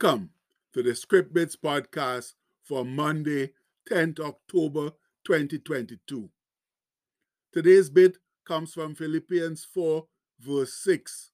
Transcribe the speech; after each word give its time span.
Welcome 0.00 0.30
to 0.74 0.82
the 0.84 0.94
Script 0.94 1.34
Bits 1.34 1.56
podcast 1.56 2.34
for 2.62 2.84
Monday, 2.84 3.50
10th 3.90 4.20
October 4.20 4.92
2022. 5.26 6.30
Today's 7.52 7.90
bit 7.90 8.18
comes 8.46 8.72
from 8.72 8.94
Philippians 8.94 9.66
4, 9.74 10.06
verse 10.38 10.72
6, 10.84 11.32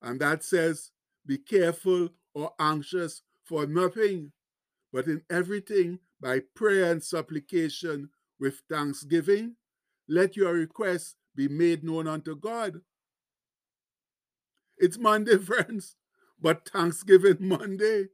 and 0.00 0.18
that 0.20 0.42
says, 0.42 0.92
Be 1.26 1.36
careful 1.36 2.08
or 2.34 2.52
anxious 2.58 3.20
for 3.44 3.66
nothing, 3.66 4.32
but 4.94 5.08
in 5.08 5.20
everything 5.28 5.98
by 6.18 6.40
prayer 6.54 6.90
and 6.90 7.04
supplication 7.04 8.08
with 8.40 8.62
thanksgiving, 8.70 9.56
let 10.08 10.36
your 10.36 10.54
requests 10.54 11.16
be 11.34 11.48
made 11.48 11.84
known 11.84 12.08
unto 12.08 12.34
God. 12.34 12.80
It's 14.78 14.96
Monday, 14.96 15.36
friends 15.36 15.96
but 16.40 16.68
Thanksgiving 16.68 17.36
Monday, 17.40 18.06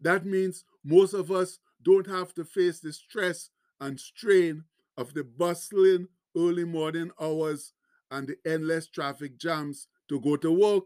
that 0.00 0.24
means 0.24 0.64
most 0.84 1.14
of 1.14 1.30
us 1.30 1.58
don't 1.82 2.06
have 2.06 2.34
to 2.34 2.44
face 2.44 2.80
the 2.80 2.92
stress 2.92 3.50
and 3.80 3.98
strain 3.98 4.64
of 4.96 5.14
the 5.14 5.24
bustling 5.24 6.08
early 6.36 6.64
morning 6.64 7.10
hours 7.20 7.72
and 8.10 8.28
the 8.28 8.36
endless 8.50 8.88
traffic 8.88 9.38
jams 9.38 9.88
to 10.08 10.20
go 10.20 10.36
to 10.36 10.52
work. 10.52 10.84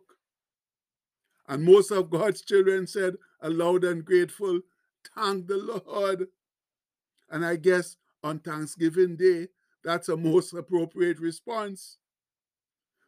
And 1.49 1.65
most 1.65 1.91
of 1.91 2.11
God's 2.11 2.43
children 2.43 2.87
said, 2.87 3.17
aloud 3.41 3.85
and 3.85 4.05
grateful, 4.05 4.61
Thank 5.15 5.47
the 5.47 5.57
Lord. 5.87 6.29
And 7.31 7.45
I 7.45 7.57
guess 7.57 7.97
on 8.23 8.41
Thanksgiving 8.41 9.17
Day, 9.17 9.49
that's 9.85 10.09
a 10.09 10.17
most 10.17 10.53
appropriate 10.53 11.21
response. 11.21 11.99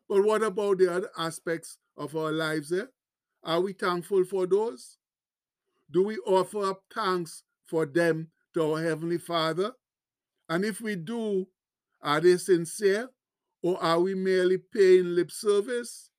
But 0.09 0.25
what 0.25 0.43
about 0.43 0.79
the 0.79 0.93
other 0.93 1.11
aspects 1.19 1.79
of 1.97 2.17
our 2.17 2.33
lives? 2.33 2.73
Eh? 2.73 2.85
Are 3.43 3.61
we 3.61 3.73
thankful 3.73 4.25
for 4.25 4.47
those? 4.47 4.99
Do 5.91 6.05
we 6.05 6.19
offer 6.19 6.71
up 6.71 6.83
thanks 6.95 7.43
for 7.67 7.87
them 7.87 8.31
to 8.55 8.73
our 8.75 8.83
Heavenly 8.83 9.19
Father? 9.19 9.73
And 10.49 10.65
if 10.65 10.81
we 10.81 10.97
do, 10.97 11.47
are 12.03 12.21
they 12.21 12.37
sincere 12.37 13.09
or 13.63 13.83
are 13.83 14.01
we 14.01 14.15
merely 14.15 14.59
paying 14.59 15.15
lip 15.15 15.31
service? 15.31 16.11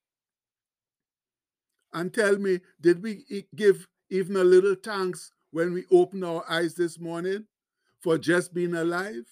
And 1.92 2.12
tell 2.12 2.38
me, 2.38 2.60
did 2.80 3.02
we 3.02 3.46
give 3.54 3.86
even 4.10 4.36
a 4.36 4.44
little 4.44 4.76
thanks 4.76 5.32
when 5.50 5.72
we 5.72 5.84
open 5.90 6.22
our 6.22 6.44
eyes 6.48 6.74
this 6.74 6.98
morning 6.98 7.46
for 8.00 8.18
just 8.18 8.54
being 8.54 8.74
alive? 8.74 9.26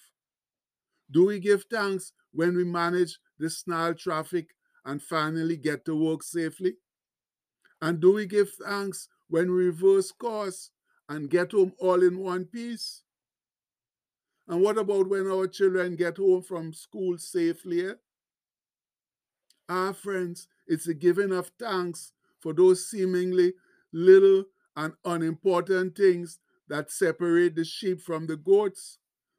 Do 1.11 1.25
we 1.25 1.39
give 1.39 1.65
thanks 1.71 2.11
when 2.31 2.55
we 2.55 2.63
manage 2.63 3.19
the 3.39 3.49
snarl 3.49 3.93
traffic 3.93 4.49
and 4.85 5.01
finally 5.01 5.57
get 5.57 5.85
to 5.85 5.95
work 5.95 6.23
safely? 6.23 6.75
And 7.81 7.99
do 7.99 8.13
we 8.13 8.25
give 8.25 8.51
thanks 8.51 9.07
when 9.29 9.51
we 9.51 9.65
reverse 9.65 10.11
course 10.11 10.71
and 11.07 11.29
get 11.29 11.51
home 11.51 11.73
all 11.79 12.03
in 12.03 12.19
one 12.19 12.45
piece? 12.45 13.03
And 14.47 14.61
what 14.61 14.77
about 14.77 15.09
when 15.09 15.27
our 15.27 15.47
children 15.47 15.95
get 15.95 16.17
home 16.17 16.41
from 16.41 16.73
school 16.73 17.17
safely? 17.17 17.85
Eh? 17.85 17.93
Our 19.69 19.93
friends, 19.93 20.47
it's 20.67 20.87
a 20.87 20.93
giving 20.93 21.31
of 21.31 21.51
thanks 21.59 22.13
for 22.39 22.53
those 22.53 22.89
seemingly 22.89 23.53
little 23.93 24.45
and 24.75 24.93
unimportant 25.05 25.95
things 25.95 26.39
that 26.67 26.91
separate 26.91 27.55
the 27.55 27.65
sheep 27.65 28.01
from 28.01 28.27
the 28.27 28.37
goats, 28.37 28.97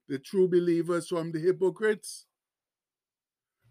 the 0.09 0.19
true 0.19 0.49
believers 0.49 1.09
from 1.09 1.33
the 1.33 1.41
hypocrites. 1.41 2.27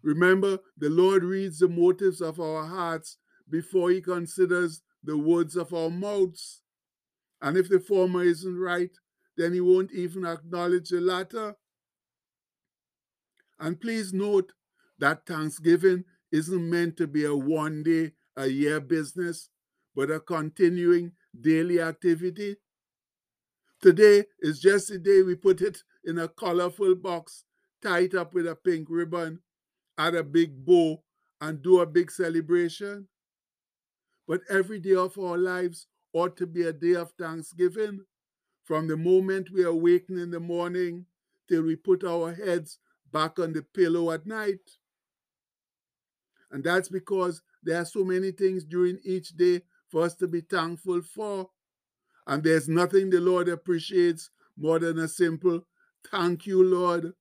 Remember, 0.02 0.58
the 0.76 0.90
Lord 0.90 1.24
reads 1.24 1.58
the 1.58 1.68
motives 1.68 2.20
of 2.20 2.40
our 2.40 2.64
hearts 2.64 3.18
before 3.50 3.90
he 3.90 4.00
considers 4.00 4.82
the 5.02 5.16
words 5.16 5.56
of 5.56 5.72
our 5.72 5.90
mouths. 5.90 6.62
And 7.42 7.56
if 7.56 7.68
the 7.68 7.80
former 7.80 8.22
isn't 8.22 8.58
right, 8.58 8.90
then 9.36 9.52
he 9.52 9.60
won't 9.60 9.92
even 9.92 10.26
acknowledge 10.26 10.90
the 10.90 11.00
latter. 11.00 11.56
And 13.58 13.80
please 13.80 14.12
note 14.12 14.52
that 14.98 15.26
Thanksgiving 15.26 16.04
isn't 16.32 16.70
meant 16.70 16.96
to 16.98 17.06
be 17.06 17.24
a 17.24 17.34
one 17.34 17.82
day, 17.82 18.12
a 18.36 18.46
year 18.46 18.80
business, 18.80 19.48
but 19.94 20.10
a 20.10 20.20
continuing 20.20 21.12
daily 21.40 21.80
activity. 21.80 22.56
Today 23.80 24.24
is 24.40 24.60
just 24.60 24.88
the 24.88 24.98
day 24.98 25.22
we 25.22 25.34
put 25.34 25.62
it 25.62 25.78
in 26.04 26.18
a 26.18 26.28
colorful 26.28 26.94
box, 26.94 27.44
tied 27.82 28.14
up 28.14 28.34
with 28.34 28.46
a 28.46 28.54
pink 28.54 28.88
ribbon, 28.90 29.40
add 29.96 30.14
a 30.14 30.22
big 30.22 30.64
bow, 30.64 31.02
and 31.40 31.62
do 31.62 31.80
a 31.80 31.86
big 31.86 32.10
celebration. 32.10 33.08
But 34.30 34.42
every 34.48 34.78
day 34.78 34.94
of 34.94 35.18
our 35.18 35.36
lives 35.36 35.88
ought 36.12 36.36
to 36.36 36.46
be 36.46 36.62
a 36.62 36.72
day 36.72 36.94
of 36.94 37.10
thanksgiving. 37.18 38.04
From 38.62 38.86
the 38.86 38.96
moment 38.96 39.50
we 39.50 39.64
awaken 39.64 40.18
in 40.18 40.30
the 40.30 40.38
morning 40.38 41.06
till 41.48 41.62
we 41.62 41.74
put 41.74 42.04
our 42.04 42.32
heads 42.32 42.78
back 43.10 43.40
on 43.40 43.54
the 43.54 43.62
pillow 43.62 44.12
at 44.12 44.26
night. 44.26 44.60
And 46.52 46.62
that's 46.62 46.88
because 46.88 47.42
there 47.64 47.80
are 47.82 47.84
so 47.84 48.04
many 48.04 48.30
things 48.30 48.62
during 48.62 49.00
each 49.02 49.30
day 49.30 49.62
for 49.88 50.04
us 50.04 50.14
to 50.18 50.28
be 50.28 50.42
thankful 50.42 51.02
for. 51.02 51.50
And 52.24 52.44
there's 52.44 52.68
nothing 52.68 53.10
the 53.10 53.18
Lord 53.20 53.48
appreciates 53.48 54.30
more 54.56 54.78
than 54.78 55.00
a 55.00 55.08
simple 55.08 55.66
thank 56.08 56.46
you, 56.46 56.62
Lord, 56.62 57.14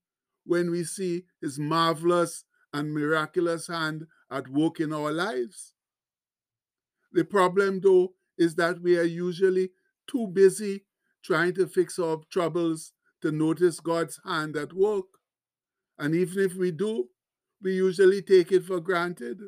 when 0.46 0.70
we 0.70 0.84
see 0.84 1.24
his 1.42 1.58
marvelous 1.58 2.44
and 2.72 2.94
miraculous 2.94 3.66
hand 3.66 4.06
at 4.30 4.48
work 4.48 4.80
in 4.80 4.94
our 4.94 5.12
lives. 5.12 5.74
The 7.12 7.26
problem, 7.26 7.80
though, 7.82 8.14
is 8.38 8.56
that 8.56 8.82
we 8.82 8.98
are 8.98 9.04
usually 9.04 9.72
too 10.08 10.28
busy 10.28 10.86
trying 11.24 11.54
to 11.56 11.68
fix 11.68 12.00
our 12.00 12.18
troubles 12.32 12.94
to 13.22 13.32
notice 13.32 13.80
God's 13.80 14.20
hand 14.26 14.56
at 14.56 14.74
work. 14.74 15.06
And 15.98 16.16
even 16.16 16.44
if 16.44 16.56
we 16.56 16.72
do, 16.72 17.10
we 17.62 17.74
usually 17.74 18.22
take 18.22 18.52
it 18.52 18.64
for 18.66 18.80
granted. 18.80 19.42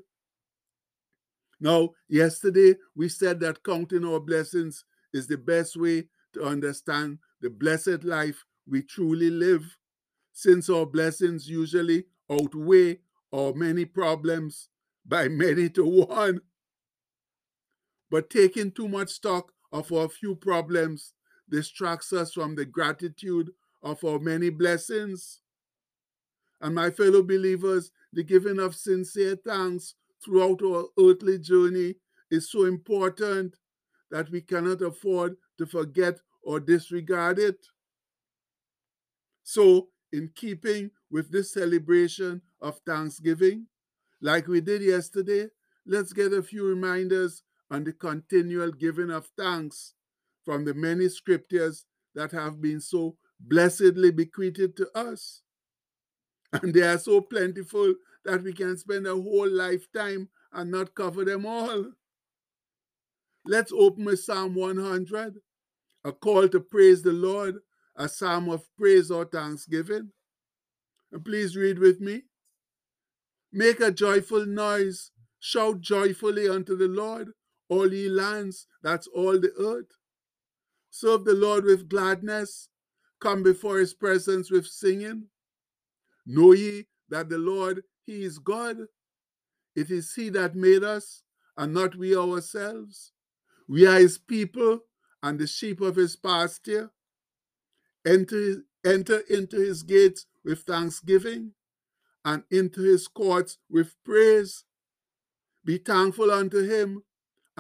Now, 1.60 1.92
yesterday 2.10 2.76
we 2.96 3.08
said 3.08 3.40
that 3.40 3.64
counting 3.64 4.04
our 4.04 4.20
blessings 4.20 4.84
is 5.14 5.28
the 5.28 5.38
best 5.38 5.78
way 5.78 6.06
to 6.34 6.44
understand 6.44 7.20
the 7.40 7.50
blessed 7.50 8.04
life 8.04 8.44
we 8.68 8.82
truly 8.82 9.30
live, 9.30 9.78
since 10.34 10.70
our 10.70 10.86
blessings 10.86 11.48
usually 11.50 12.06
outweigh 12.30 13.00
our 13.34 13.54
many 13.54 13.86
problems 13.86 14.70
by 15.06 15.28
many 15.28 15.70
to 15.70 15.86
one. 15.86 16.42
But 18.12 18.30
taking 18.30 18.72
too 18.74 18.90
much 18.90 19.10
stock 19.10 19.54
of 19.72 19.92
our 19.94 20.10
few 20.10 20.36
problems 20.36 21.14
distracts 21.50 22.12
us 22.12 22.34
from 22.34 22.56
the 22.56 22.66
gratitude 22.66 23.52
of 23.82 24.04
our 24.04 24.20
many 24.20 24.50
blessings. 24.50 25.40
And 26.60 26.76
my 26.76 26.92
fellow 26.92 27.24
believers, 27.24 27.92
the 28.12 28.24
giving 28.24 28.60
of 28.60 28.76
sincere 28.76 29.38
thanks 29.38 29.96
throughout 30.24 30.62
our 30.62 30.86
earthly 31.00 31.40
journey 31.40 31.96
is 32.30 32.52
so 32.52 32.66
important 32.66 33.56
that 34.12 34.30
we 34.30 34.42
cannot 34.42 34.82
afford 34.82 35.38
to 35.58 35.66
forget 35.66 36.20
or 36.44 36.60
disregard 36.60 37.40
it. 37.40 37.66
So, 39.44 39.88
in 40.12 40.30
keeping 40.36 40.92
with 41.10 41.32
this 41.32 41.54
celebration 41.54 42.42
of 42.62 42.80
Thanksgiving, 42.86 43.68
like 44.20 44.48
we 44.48 44.60
did 44.60 44.82
yesterday, 44.82 45.48
let's 45.86 46.12
get 46.12 46.34
a 46.34 46.44
few 46.44 46.68
reminders 46.68 47.44
and 47.72 47.88
the 47.88 47.94
continual 47.94 48.72
giving 48.72 49.10
of 49.10 49.30
thanks 49.38 49.94
from 50.44 50.66
the 50.66 50.74
many 50.74 51.08
scriptures 51.08 51.86
that 52.14 52.32
have 52.34 52.62
been 52.62 52.82
so 52.82 53.16
blessedly 53.40 54.12
bequeathed 54.12 54.76
to 54.78 54.88
us. 54.94 55.42
And 56.54 56.74
they 56.74 56.82
are 56.82 56.98
so 56.98 57.22
plentiful 57.22 57.96
that 58.26 58.44
we 58.44 58.52
can 58.52 58.78
spend 58.78 59.08
a 59.08 59.14
whole 59.14 59.50
lifetime 59.50 60.28
and 60.52 60.70
not 60.70 60.94
cover 60.94 61.24
them 61.24 61.46
all. 61.46 61.94
Let's 63.46 63.72
open 63.72 64.04
with 64.04 64.20
Psalm 64.20 64.54
100, 64.56 65.38
a 66.04 66.12
call 66.12 66.50
to 66.50 66.60
praise 66.60 67.02
the 67.02 67.14
Lord, 67.14 67.60
a 67.96 68.10
psalm 68.10 68.50
of 68.50 68.68
praise 68.78 69.10
or 69.10 69.24
thanksgiving. 69.24 70.12
And 71.14 71.24
please 71.24 71.56
read 71.56 71.80
with 71.80 72.02
me. 72.02 72.24
Make 73.54 73.80
a 73.80 73.92
joyful 73.92 74.46
noise, 74.46 75.12
shout 75.40 75.80
joyfully 75.80 76.50
unto 76.50 76.76
the 76.76 76.90
Lord, 76.90 77.32
all 77.72 77.94
ye 77.94 78.10
lands, 78.10 78.68
that's 78.84 79.08
all 79.08 79.40
the 79.40 79.54
earth. 79.60 79.94
Serve 80.92 81.26
the 81.26 81.34
Lord 81.36 81.66
with 81.66 81.90
gladness, 81.90 82.70
come 83.22 83.44
before 83.44 83.80
his 83.80 83.94
presence 83.96 84.52
with 84.52 84.68
singing. 84.68 85.26
Know 86.28 86.54
ye 86.54 86.88
that 87.10 87.30
the 87.30 87.40
Lord, 87.40 87.84
he 88.06 88.24
is 88.24 88.40
God. 88.40 88.78
It 89.76 89.92
is 89.92 90.14
he 90.16 90.30
that 90.32 90.56
made 90.56 90.84
us, 90.84 91.24
and 91.58 91.74
not 91.74 91.96
we 91.96 92.16
ourselves. 92.16 93.14
We 93.70 93.88
are 93.88 94.00
his 94.00 94.18
people 94.18 94.82
and 95.24 95.40
the 95.40 95.48
sheep 95.48 95.82
of 95.82 95.96
his 95.98 96.16
pasture. 96.18 96.92
Enter, 98.06 98.64
enter 98.86 99.20
into 99.30 99.58
his 99.60 99.84
gates 99.84 100.26
with 100.46 100.62
thanksgiving 100.62 101.54
and 102.26 102.44
into 102.52 102.82
his 102.82 103.08
courts 103.08 103.58
with 103.70 103.96
praise. 104.06 104.66
Be 105.66 105.78
thankful 105.80 106.32
unto 106.32 106.64
him 106.68 107.04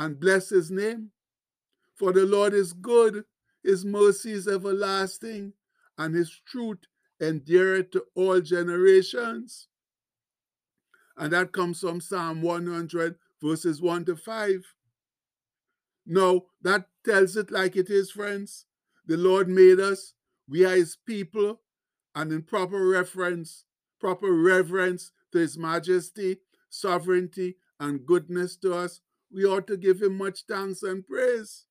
and 0.01 0.19
bless 0.19 0.50
his 0.50 0.71
name. 0.71 1.12
For 1.94 2.12
the 2.12 2.25
Lord 2.25 2.56
is 2.56 2.74
good, 2.74 3.24
his 3.63 3.86
mercy 3.86 4.31
is 4.31 4.48
everlasting, 4.48 5.53
and 5.95 6.15
his 6.15 6.42
truth 6.48 6.80
endureth 7.21 7.92
to 7.92 8.06
all 8.15 8.42
generations. 8.42 9.68
And 11.15 11.31
that 11.33 11.51
comes 11.51 11.81
from 11.81 12.01
Psalm 12.01 12.42
100, 12.42 13.15
verses 13.39 13.80
1 13.80 14.06
to 14.06 14.15
5. 14.15 14.74
No, 16.07 16.48
that 16.63 16.88
tells 17.06 17.38
it 17.38 17.51
like 17.51 17.75
it 17.75 17.92
is, 17.92 18.09
friends. 18.09 18.65
The 19.06 19.18
Lord 19.18 19.50
made 19.50 19.80
us, 19.80 20.13
we 20.50 20.65
are 20.65 20.75
his 20.75 20.98
people, 21.06 21.62
and 22.15 22.31
in 22.31 22.42
proper 22.42 22.88
reference, 22.88 23.65
proper 24.00 24.33
reverence 24.33 25.12
to 25.31 25.38
his 25.38 25.59
majesty, 25.59 26.38
sovereignty, 26.71 27.57
and 27.80 28.03
goodness 28.03 28.56
to 28.57 28.74
us, 28.74 29.01
we 29.33 29.45
ought 29.45 29.67
to 29.67 29.77
give 29.77 30.01
him 30.01 30.17
much 30.17 30.43
thanks 30.47 30.83
and 30.83 31.05
praise. 31.05 31.65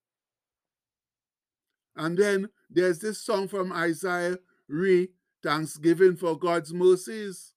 And 1.96 2.16
then 2.16 2.48
there's 2.70 3.00
this 3.00 3.22
song 3.24 3.48
from 3.48 3.72
Isaiah, 3.72 4.38
re 4.68 5.08
Thanksgiving 5.42 6.16
for 6.16 6.38
God's 6.38 6.72
mercies. 6.72 7.54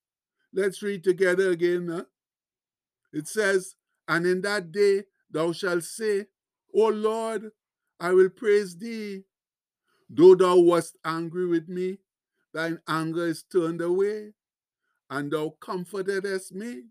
Let's 0.54 0.82
read 0.82 1.04
together 1.04 1.52
again. 1.52 1.90
Huh? 1.92 2.04
It 3.12 3.28
says, 3.28 3.76
And 4.08 4.26
in 4.26 4.42
that 4.42 4.72
day 4.72 5.04
thou 5.30 5.52
shalt 5.52 5.84
say, 5.84 6.28
O 6.74 6.88
Lord, 6.88 7.52
I 8.00 8.12
will 8.14 8.30
praise 8.30 8.78
thee. 8.78 9.24
Though 10.10 10.36
thou 10.36 10.60
wast 10.60 10.98
angry 11.06 11.48
with 11.48 11.68
me, 11.68 11.98
thine 12.54 12.80
anger 12.88 13.28
is 13.28 13.44
turned 13.44 13.82
away, 13.82 14.34
and 15.10 15.32
thou 15.32 15.56
comfortedest 15.60 16.52
me. 16.52 16.84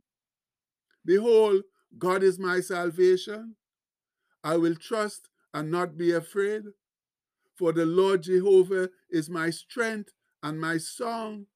Behold, 1.05 1.63
God 1.99 2.23
is 2.23 2.39
my 2.39 2.61
salvation. 2.61 3.57
I 4.45 4.57
will 4.57 4.75
trust 4.75 5.29
and 5.55 5.71
not 5.71 5.97
be 5.97 6.13
afraid. 6.13 6.63
For 7.55 7.73
the 7.73 7.87
Lord 7.87 8.23
Jehovah 8.23 8.91
is 9.11 9.29
my 9.29 9.51
strength 9.51 10.13
and 10.43 10.61
my 10.61 10.79
song. 10.79 11.47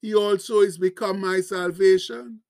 He 0.00 0.14
also 0.14 0.60
is 0.60 0.78
become 0.78 1.20
my 1.20 1.40
salvation. 1.40 2.40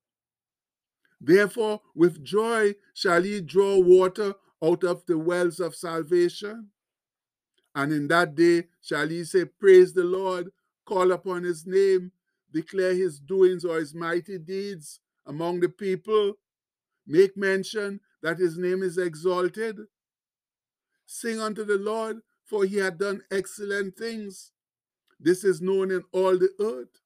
Therefore, 1.20 1.80
with 1.94 2.22
joy 2.22 2.74
shall 2.94 3.22
he 3.22 3.40
draw 3.40 3.78
water 3.78 4.34
out 4.62 4.84
of 4.84 5.04
the 5.06 5.18
wells 5.18 5.60
of 5.60 5.74
salvation. 5.74 6.68
And 7.74 7.92
in 7.92 8.08
that 8.08 8.34
day 8.34 8.64
shall 8.82 9.08
he 9.08 9.24
say, 9.24 9.44
Praise 9.44 9.92
the 9.92 10.04
Lord, 10.04 10.50
call 10.84 11.12
upon 11.12 11.44
his 11.44 11.66
name, 11.66 12.12
declare 12.52 12.94
his 12.94 13.18
doings 13.18 13.64
or 13.64 13.78
his 13.78 13.94
mighty 13.94 14.38
deeds 14.38 15.00
among 15.26 15.60
the 15.60 15.68
people, 15.68 16.34
make 17.06 17.36
mention 17.36 18.00
that 18.22 18.38
his 18.38 18.58
name 18.58 18.82
is 18.82 18.98
exalted. 18.98 19.78
Sing 21.06 21.40
unto 21.40 21.64
the 21.64 21.78
Lord, 21.78 22.20
for 22.44 22.64
he 22.64 22.76
hath 22.76 22.98
done 22.98 23.22
excellent 23.30 23.96
things. 23.96 24.52
This 25.18 25.44
is 25.44 25.60
known 25.60 25.90
in 25.90 26.02
all 26.12 26.36
the 26.36 26.50
earth. 26.60 27.00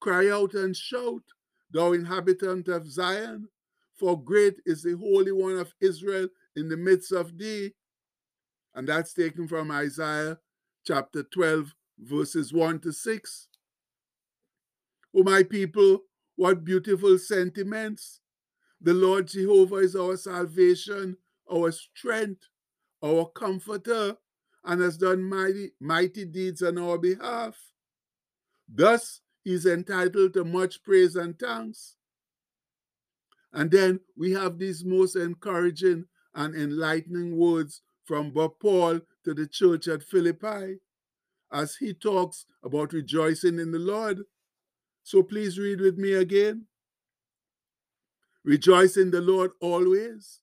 Cry 0.00 0.28
out 0.30 0.54
and 0.54 0.76
shout, 0.76 1.22
thou 1.70 1.92
inhabitant 1.92 2.68
of 2.68 2.90
Zion, 2.90 3.48
for 3.96 4.22
great 4.22 4.60
is 4.66 4.82
the 4.82 4.96
Holy 4.96 5.32
One 5.32 5.58
of 5.58 5.74
Israel 5.80 6.28
in 6.56 6.68
the 6.68 6.76
midst 6.76 7.12
of 7.12 7.38
thee. 7.38 7.72
And 8.74 8.88
that's 8.88 9.14
taken 9.14 9.46
from 9.46 9.70
Isaiah 9.70 10.38
chapter 10.84 11.22
12, 11.22 11.74
verses 11.98 12.52
1 12.52 12.80
to 12.80 12.92
6. 12.92 13.48
O 15.16 15.22
my 15.22 15.42
people, 15.44 16.00
what 16.36 16.64
beautiful 16.64 17.18
sentiments! 17.18 18.20
The 18.84 18.92
Lord 18.92 19.28
Jehovah 19.28 19.76
is 19.76 19.96
our 19.96 20.14
salvation, 20.18 21.16
our 21.50 21.72
strength, 21.72 22.42
our 23.02 23.24
comforter, 23.24 24.18
and 24.62 24.82
has 24.82 24.98
done 24.98 25.22
mighty, 25.22 25.70
mighty 25.80 26.26
deeds 26.26 26.60
on 26.60 26.76
our 26.76 26.98
behalf. 26.98 27.56
Thus, 28.68 29.22
he 29.42 29.54
is 29.54 29.64
entitled 29.64 30.34
to 30.34 30.44
much 30.44 30.82
praise 30.82 31.16
and 31.16 31.38
thanks. 31.38 31.96
And 33.54 33.70
then 33.70 34.00
we 34.18 34.32
have 34.32 34.58
these 34.58 34.84
most 34.84 35.16
encouraging 35.16 36.04
and 36.34 36.54
enlightening 36.54 37.38
words 37.38 37.80
from 38.04 38.32
Paul 38.32 39.00
to 39.24 39.32
the 39.32 39.46
church 39.46 39.88
at 39.88 40.02
Philippi 40.02 40.80
as 41.50 41.76
he 41.76 41.94
talks 41.94 42.44
about 42.62 42.92
rejoicing 42.92 43.58
in 43.58 43.72
the 43.72 43.78
Lord. 43.78 44.24
So 45.04 45.22
please 45.22 45.58
read 45.58 45.80
with 45.80 45.96
me 45.96 46.12
again. 46.12 46.66
Rejoice 48.44 48.96
in 48.96 49.10
the 49.10 49.20
Lord 49.20 49.52
always. 49.60 50.40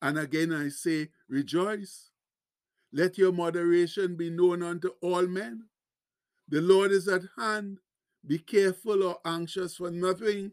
And 0.00 0.18
again 0.18 0.52
I 0.52 0.68
say, 0.68 1.08
rejoice. 1.28 2.10
Let 2.92 3.18
your 3.18 3.32
moderation 3.32 4.16
be 4.16 4.30
known 4.30 4.62
unto 4.62 4.90
all 5.02 5.26
men. 5.26 5.64
The 6.48 6.60
Lord 6.60 6.90
is 6.90 7.06
at 7.08 7.22
hand. 7.36 7.78
Be 8.26 8.38
careful 8.38 9.02
or 9.02 9.18
anxious 9.24 9.76
for 9.76 9.90
nothing, 9.90 10.52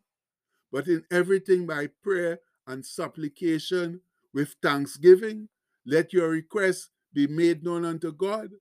but 0.72 0.88
in 0.88 1.04
everything 1.12 1.66
by 1.66 1.88
prayer 2.02 2.40
and 2.66 2.86
supplication 2.86 4.02
with 4.34 4.56
thanksgiving, 4.62 5.50
let 5.86 6.14
your 6.14 6.30
requests 6.30 6.90
be 7.14 7.28
made 7.28 7.64
known 7.64 7.84
unto 7.84 8.12
God. 8.12 8.52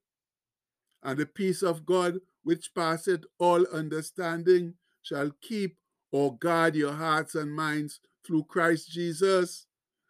And 1.03 1.19
the 1.19 1.25
peace 1.25 1.61
of 1.61 1.85
God, 1.85 2.19
which 2.43 2.73
passeth 2.73 3.23
all 3.39 3.65
understanding, 3.67 4.73
shall 5.01 5.31
keep 5.41 5.77
or 6.11 6.35
guard 6.37 6.75
your 6.75 6.93
hearts 6.93 7.35
and 7.35 7.53
minds 7.53 7.99
through 8.27 8.43
Christ 8.43 8.91
Jesus. 8.91 9.65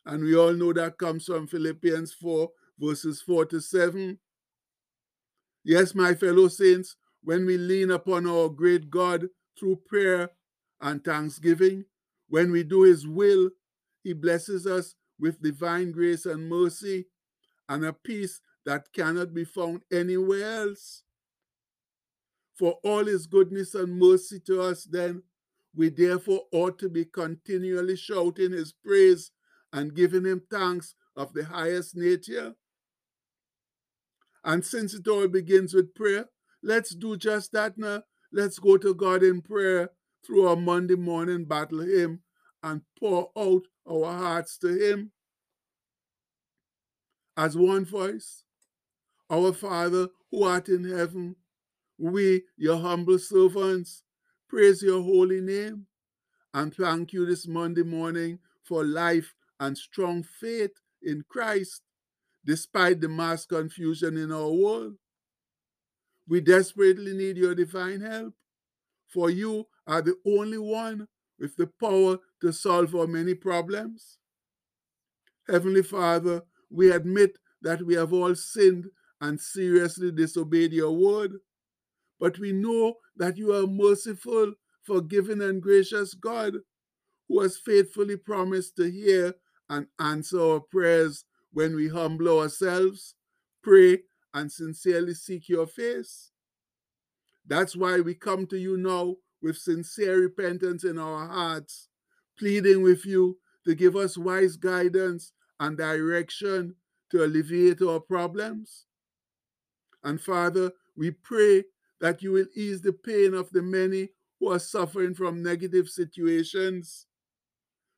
And 0.05 0.23
we 0.23 0.35
all 0.35 0.53
know 0.53 0.73
that 0.73 0.97
comes 0.97 1.25
from 1.25 1.47
Philippians 1.47 2.13
4, 2.13 2.49
verses 2.79 3.21
4 3.21 3.45
to 3.47 3.61
7. 3.61 4.17
Yes, 5.63 5.93
my 5.93 6.15
fellow 6.15 6.47
saints, 6.47 6.95
when 7.23 7.45
we 7.45 7.57
lean 7.57 7.91
upon 7.91 8.25
our 8.25 8.49
great 8.49 8.89
God 8.89 9.27
through 9.59 9.81
prayer 9.85 10.29
and 10.81 11.03
thanksgiving, 11.03 11.85
when 12.29 12.51
we 12.51 12.63
do 12.63 12.83
His 12.83 13.07
will, 13.07 13.49
He 14.01 14.13
blesses 14.13 14.65
us 14.65 14.95
with 15.19 15.41
divine 15.41 15.91
grace 15.91 16.25
and 16.25 16.49
mercy 16.49 17.05
and 17.69 17.85
a 17.85 17.93
peace 17.93 18.41
that 18.65 18.87
cannot 18.93 19.33
be 19.33 19.43
found 19.43 19.81
anywhere 19.91 20.61
else. 20.61 21.03
For 22.57 22.79
all 22.83 23.05
His 23.05 23.27
goodness 23.27 23.75
and 23.75 23.99
mercy 23.99 24.39
to 24.47 24.61
us, 24.61 24.85
then, 24.85 25.23
we 25.77 25.89
therefore 25.89 26.41
ought 26.51 26.79
to 26.79 26.89
be 26.89 27.05
continually 27.05 27.95
shouting 27.95 28.51
His 28.51 28.73
praise 28.73 29.31
and 29.71 29.93
giving 29.93 30.25
Him 30.25 30.41
thanks 30.49 30.95
of 31.15 31.33
the 31.33 31.45
highest 31.45 31.95
nature. 31.95 32.55
And 34.43 34.65
since 34.65 34.95
it 34.95 35.07
all 35.07 35.27
begins 35.27 35.75
with 35.75 35.93
prayer, 35.93 36.25
let's 36.63 36.95
do 36.95 37.15
just 37.15 37.51
that 37.51 37.77
now. 37.77 38.01
Let's 38.33 38.57
go 38.57 38.77
to 38.77 38.93
God 38.95 39.21
in 39.21 39.41
prayer 39.41 39.91
through 40.25 40.47
our 40.47 40.55
Monday 40.55 40.95
morning 40.95 41.45
battle 41.45 41.81
hymn 41.81 42.21
and 42.63 42.81
pour 42.99 43.29
out 43.37 43.63
our 43.87 44.11
hearts 44.17 44.57
to 44.59 44.67
Him. 44.67 45.11
As 47.37 47.55
one 47.55 47.85
voice, 47.85 48.43
Our 49.29 49.53
Father 49.53 50.07
who 50.31 50.43
art 50.43 50.69
in 50.69 50.83
heaven, 50.83 51.35
we, 51.99 52.43
your 52.57 52.77
humble 52.79 53.19
servants, 53.19 54.03
praise 54.49 54.81
your 54.81 55.03
holy 55.03 55.41
name 55.41 55.85
and 56.53 56.73
thank 56.73 57.13
you 57.13 57.25
this 57.25 57.47
Monday 57.47 57.83
morning 57.83 58.39
for 58.63 58.83
life 58.83 59.35
and 59.59 59.77
strong 59.77 60.23
faith 60.23 60.71
in 61.01 61.23
Christ 61.27 61.81
despite 62.45 63.01
the 63.01 63.09
mass 63.09 63.45
confusion 63.45 64.17
in 64.17 64.31
our 64.31 64.49
world. 64.49 64.95
We 66.27 66.41
desperately 66.41 67.13
need 67.13 67.37
your 67.37 67.55
divine 67.55 68.01
help, 68.01 68.33
for 69.07 69.29
you 69.29 69.67
are 69.85 70.01
the 70.01 70.15
only 70.25 70.57
one 70.57 71.07
with 71.39 71.55
the 71.57 71.67
power 71.67 72.17
to 72.41 72.51
solve 72.53 72.95
our 72.95 73.07
many 73.07 73.33
problems. 73.33 74.17
Heavenly 75.47 75.83
Father, 75.83 76.41
we 76.69 76.91
admit 76.91 77.37
that 77.61 77.85
we 77.85 77.95
have 77.95 78.13
all 78.13 78.35
sinned 78.35 78.87
and 79.19 79.39
seriously 79.39 80.11
disobeyed 80.11 80.73
your 80.73 80.91
word, 80.91 81.33
but 82.19 82.39
we 82.39 82.51
know 82.51 82.95
that 83.15 83.37
you 83.37 83.53
are 83.53 83.67
merciful, 83.67 84.53
forgiving, 84.83 85.41
and 85.41 85.61
gracious 85.61 86.13
God 86.13 86.53
who 87.27 87.41
has 87.41 87.57
faithfully 87.57 88.17
promised 88.17 88.75
to 88.77 88.89
hear 88.89 89.33
and 89.69 89.87
answer 89.99 90.39
our 90.39 90.59
prayers 90.59 91.25
when 91.51 91.75
we 91.75 91.89
humble 91.89 92.39
ourselves, 92.39 93.15
pray, 93.63 93.99
and 94.33 94.51
sincerely 94.51 95.13
seek 95.13 95.49
your 95.49 95.67
face. 95.67 96.31
That's 97.45 97.75
why 97.75 97.99
we 97.99 98.13
come 98.13 98.45
to 98.47 98.57
you 98.57 98.77
now 98.77 99.15
with 99.41 99.57
sincere 99.57 100.19
repentance 100.19 100.83
in 100.83 100.97
our 100.97 101.27
hearts, 101.27 101.89
pleading 102.37 102.81
with 102.81 103.05
you 103.05 103.37
to 103.65 103.75
give 103.75 103.95
us 103.95 104.17
wise 104.17 104.55
guidance 104.55 105.31
and 105.59 105.77
direction 105.77 106.75
to 107.11 107.23
alleviate 107.23 107.81
our 107.81 107.99
problems. 107.99 108.85
And 110.03 110.21
Father, 110.21 110.71
we 110.95 111.11
pray 111.11 111.63
that 111.99 112.21
you 112.21 112.31
will 112.31 112.47
ease 112.55 112.81
the 112.81 112.93
pain 112.93 113.33
of 113.33 113.49
the 113.51 113.61
many 113.61 114.09
who 114.39 114.51
are 114.51 114.59
suffering 114.59 115.13
from 115.13 115.41
negative 115.41 115.89
situations. 115.89 117.07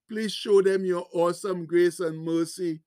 Please 0.10 0.34
show 0.34 0.62
them 0.62 0.86
your 0.86 1.06
awesome 1.14 1.66
grace 1.66 2.00
and 2.00 2.18
mercy 2.18 2.82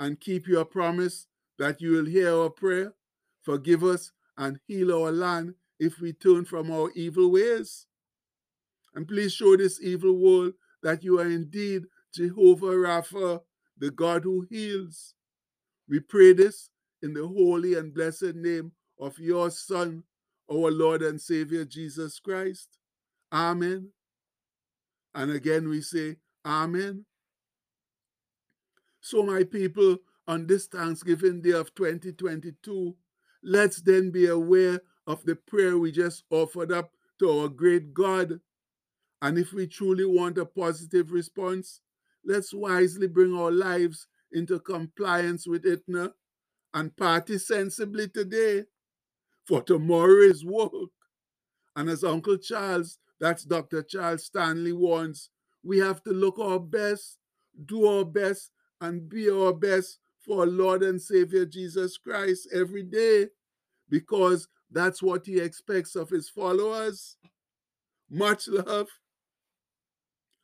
and 0.00 0.20
keep 0.20 0.46
your 0.46 0.64
promise 0.64 1.26
that 1.58 1.80
you 1.80 1.92
will 1.92 2.06
hear 2.06 2.34
our 2.34 2.50
prayer, 2.50 2.94
forgive 3.42 3.84
us, 3.84 4.12
and 4.36 4.58
heal 4.66 4.92
our 4.92 5.12
land 5.12 5.54
if 5.78 6.00
we 6.00 6.12
turn 6.12 6.44
from 6.44 6.70
our 6.70 6.90
evil 6.94 7.30
ways. 7.30 7.86
And 8.94 9.06
please 9.06 9.32
show 9.32 9.56
this 9.56 9.80
evil 9.82 10.16
world 10.18 10.54
that 10.82 11.02
you 11.02 11.18
are 11.20 11.28
indeed 11.28 11.84
Jehovah 12.14 12.66
Rapha, 12.66 13.40
the 13.78 13.90
God 13.90 14.22
who 14.22 14.46
heals. 14.48 15.14
We 15.88 16.00
pray 16.00 16.32
this 16.32 16.70
in 17.02 17.12
the 17.12 17.26
holy 17.26 17.74
and 17.74 17.92
blessed 17.92 18.34
name 18.36 18.72
of 19.00 19.18
your 19.18 19.50
Son, 19.50 20.04
our 20.50 20.70
Lord 20.70 21.02
and 21.02 21.20
Savior 21.20 21.64
Jesus 21.64 22.18
Christ. 22.18 22.68
Amen. 23.32 23.90
And 25.14 25.30
again 25.30 25.68
we 25.68 25.80
say, 25.80 26.16
Amen. 26.44 27.04
So, 29.00 29.22
my 29.22 29.44
people, 29.44 29.98
on 30.26 30.46
this 30.46 30.66
Thanksgiving 30.66 31.42
Day 31.42 31.52
of 31.52 31.74
2022, 31.74 32.94
let's 33.42 33.82
then 33.82 34.10
be 34.10 34.26
aware 34.26 34.80
of 35.06 35.24
the 35.24 35.36
prayer 35.36 35.76
we 35.76 35.92
just 35.92 36.24
offered 36.30 36.72
up 36.72 36.90
to 37.18 37.40
our 37.40 37.48
great 37.48 37.92
God. 37.92 38.40
And 39.20 39.38
if 39.38 39.52
we 39.52 39.66
truly 39.66 40.06
want 40.06 40.38
a 40.38 40.46
positive 40.46 41.12
response, 41.12 41.80
let's 42.24 42.54
wisely 42.54 43.06
bring 43.06 43.34
our 43.34 43.50
lives 43.50 44.06
into 44.32 44.58
compliance 44.58 45.46
with 45.46 45.64
it 45.66 45.82
now 45.86 46.10
and 46.74 46.96
party 46.96 47.38
sensibly 47.38 48.08
today, 48.08 48.64
for 49.44 49.62
tomorrow 49.62 50.22
is 50.22 50.44
work. 50.44 50.90
And 51.76 51.88
as 51.88 52.04
Uncle 52.04 52.38
Charles, 52.38 52.98
that's 53.20 53.44
Dr. 53.44 53.82
Charles 53.82 54.24
Stanley 54.24 54.72
warns, 54.72 55.30
we 55.62 55.78
have 55.78 56.02
to 56.04 56.10
look 56.10 56.38
our 56.38 56.58
best, 56.58 57.18
do 57.66 57.86
our 57.86 58.04
best, 58.04 58.50
and 58.80 59.08
be 59.08 59.30
our 59.30 59.52
best 59.52 59.98
for 60.24 60.46
Lord 60.46 60.82
and 60.82 61.00
Savior 61.00 61.44
Jesus 61.44 61.96
Christ 61.96 62.48
every 62.52 62.82
day 62.82 63.28
because 63.88 64.48
that's 64.70 65.02
what 65.02 65.26
he 65.26 65.38
expects 65.38 65.94
of 65.94 66.10
his 66.10 66.28
followers. 66.28 67.16
Much 68.10 68.48
love. 68.48 68.88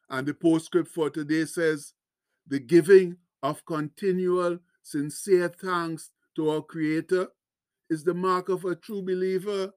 And 0.09 0.27
the 0.27 0.35
postscript 0.35 0.89
for 0.89 1.11
today 1.11 1.45
says, 1.45 1.93
the 2.47 2.59
giving 2.59 3.17
of 3.43 3.65
continual, 3.65 4.59
sincere 4.83 5.49
thanks 5.49 6.11
to 6.37 6.51
our 6.51 6.63
Creator 6.63 7.29
is 7.91 8.05
the 8.05 8.15
mark 8.15 8.49
of 8.49 8.65
a 8.65 8.75
true 8.75 9.03
believer. 9.03 9.73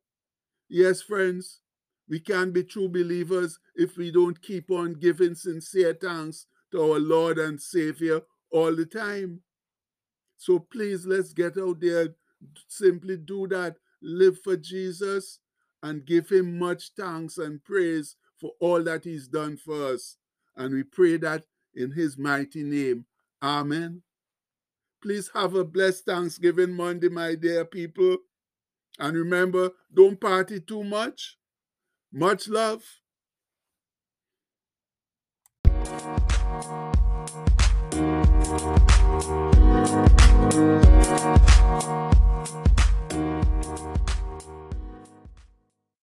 Yes, 0.69 1.01
friends, 1.01 1.59
we 2.07 2.19
can 2.19 2.51
be 2.51 2.63
true 2.63 2.87
believers 2.87 3.59
if 3.75 3.97
we 3.97 4.11
don't 4.11 4.41
keep 4.41 4.69
on 4.69 4.93
giving 4.93 5.35
sincere 5.35 5.97
thanks 5.99 6.45
to 6.71 6.81
our 6.81 6.99
Lord 6.99 7.39
and 7.39 7.59
Savior 7.59 8.21
all 8.51 8.75
the 8.75 8.85
time. 8.85 9.41
So 10.37 10.59
please, 10.59 11.05
let's 11.05 11.33
get 11.33 11.57
out 11.57 11.79
there, 11.79 12.09
simply 12.67 13.17
do 13.17 13.47
that, 13.47 13.77
live 14.01 14.39
for 14.43 14.57
Jesus, 14.57 15.39
and 15.81 16.05
give 16.05 16.29
Him 16.29 16.59
much 16.59 16.91
thanks 16.97 17.37
and 17.37 17.63
praise 17.63 18.15
for 18.39 18.51
all 18.59 18.83
that 18.83 19.05
He's 19.05 19.27
done 19.27 19.57
for 19.57 19.93
us. 19.93 20.17
And 20.55 20.73
we 20.73 20.83
pray 20.83 21.17
that 21.17 21.45
in 21.73 21.91
His 21.91 22.17
mighty 22.17 22.63
name. 22.63 23.05
Amen. 23.41 24.03
Please 25.03 25.29
have 25.33 25.53
a 25.53 25.65
blessed 25.65 26.05
Thanksgiving 26.05 26.71
Monday, 26.71 27.09
my 27.09 27.35
dear 27.35 27.65
people. 27.65 28.19
And 28.97 29.17
remember, 29.17 29.71
don't 29.93 30.17
party 30.17 30.61
too 30.61 30.81
much. 30.81 31.37
Much 32.13 32.47
love. 32.47 32.85